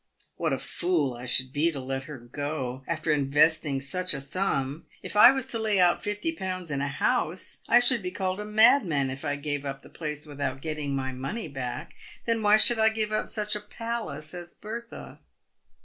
[0.35, 4.87] What a fool I should be to let her go, after investing such a sum!
[5.03, 8.39] If I was to lay out fifty pounds in a* house, I should be called
[8.39, 11.93] a madman if I gave up the place without getting my money back.
[12.25, 15.19] Then why should I give up such a palace as Bertha